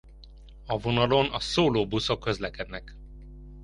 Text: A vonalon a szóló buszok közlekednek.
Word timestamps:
A 0.65 0.77
vonalon 0.79 1.25
a 1.31 1.39
szóló 1.39 1.87
buszok 1.87 2.19
közlekednek. 2.19 2.95